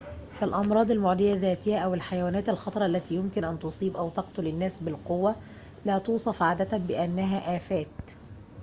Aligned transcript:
فالأمراض 0.31 0.91
المعدية 0.91 1.33
ذاتها 1.35 1.79
أو 1.79 1.93
الحيوانات 1.93 2.49
الخطرة 2.49 2.85
التي 2.85 3.15
يمكن 3.15 3.43
أن 3.43 3.59
تصيب 3.59 3.97
أو 3.97 4.09
تقتل 4.09 4.47
الناس 4.47 4.83
بالقوة 4.83 5.35
لا 5.85 5.97
توصف 5.97 6.43
عادة 6.43 6.77
بأنها 6.77 7.57
آفات 7.57 7.89